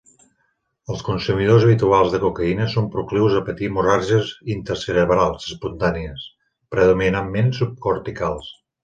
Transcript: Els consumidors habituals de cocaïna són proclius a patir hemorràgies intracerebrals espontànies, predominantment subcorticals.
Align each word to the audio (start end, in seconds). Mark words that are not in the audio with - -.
Els 0.91 1.01
consumidors 1.07 1.65
habituals 1.65 2.09
de 2.15 2.21
cocaïna 2.23 2.65
són 2.75 2.87
proclius 2.95 3.35
a 3.39 3.41
patir 3.49 3.67
hemorràgies 3.73 4.31
intracerebrals 4.55 5.45
espontànies, 5.51 6.25
predominantment 6.77 7.53
subcorticals. 7.61 8.51